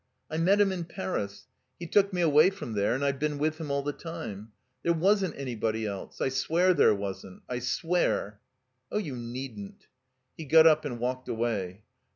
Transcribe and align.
''I 0.31 0.39
met 0.41 0.59
him 0.59 0.71
in 0.71 0.85
Paris. 0.85 1.45
He 1.77 1.85
took 1.85 2.11
me 2.11 2.21
away 2.21 2.49
from 2.49 2.73
there, 2.73 2.95
and 2.95 3.05
I've 3.05 3.19
been 3.19 3.37
with 3.37 3.59
him 3.59 3.69
all 3.69 3.83
the 3.83 3.93
time. 3.93 4.51
There 4.81 4.93
wasn't 4.95 5.35
anybody 5.37 5.85
else. 5.85 6.19
I 6.21 6.29
swear 6.29 6.73
there 6.73 6.95
wasn't— 6.95 7.45
^I 7.47 7.61
swear." 7.61 8.39
"Oh, 8.91 8.97
you 8.97 9.15
needn't." 9.15 9.85
He 10.35 10.45
got 10.45 10.65
up 10.65 10.85
and 10.85 10.97
walked 10.99 11.29
away. 11.29 11.83